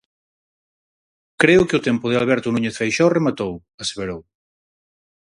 "Creo 1.41 1.67
que 1.67 1.77
o 1.79 1.83
tempo 1.87 2.05
de 2.09 2.19
Alberto 2.21 2.49
Núñez 2.53 2.75
Feixóo 2.79 3.13
rematou", 3.17 3.53
aseverou. 3.83 4.21